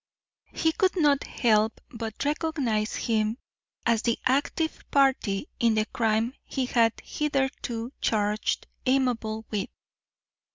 He 0.51 0.71
could 0.71 0.95
not 0.99 1.25
help 1.25 1.79
but 1.91 2.25
recognise 2.25 2.95
him 2.95 3.37
as 3.85 4.01
the 4.01 4.17
active 4.25 4.83
party 4.89 5.47
in 5.59 5.75
the 5.75 5.85
crime 5.85 6.33
he 6.43 6.65
had 6.65 6.93
hitherto 7.03 7.91
charged 8.01 8.65
Amabel 8.83 9.45
with. 9.51 9.69